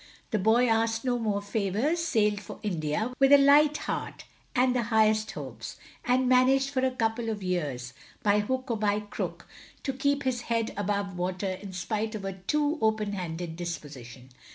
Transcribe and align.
The 0.31 0.39
boy 0.39 0.65
asked 0.67 1.05
no 1.05 1.19
more 1.19 1.43
favours; 1.43 1.99
sailed 2.03 2.41
for 2.41 2.57
India, 2.63 3.13
with 3.19 3.31
a 3.31 3.37
light 3.37 3.77
heart 3.85 4.23
and 4.55 4.75
the 4.75 4.81
highest 4.89 5.29
hopes, 5.33 5.75
and 6.03 6.27
managed 6.27 6.71
for 6.71 6.83
a 6.83 6.89
couple 6.89 7.29
of 7.29 7.43
years, 7.43 7.93
by 8.23 8.39
hook 8.39 8.71
or 8.71 8.77
by 8.77 9.01
crook, 9.01 9.47
to 9.83 9.93
keep 9.93 10.23
his 10.23 10.41
head 10.49 10.73
above 10.75 11.15
water 11.19 11.51
in 11.51 11.71
spite 11.73 12.15
of 12.15 12.25
a 12.25 12.33
too 12.33 12.79
open 12.81 13.13
handed 13.13 13.55
disposition. 13.55 14.29